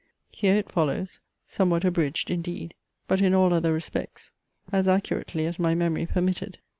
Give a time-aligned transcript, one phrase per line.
[0.31, 2.73] Here it follows, somewhat abridged, indeed,
[3.07, 4.31] but in all other respects
[4.71, 6.57] as accurately as my memory permitted.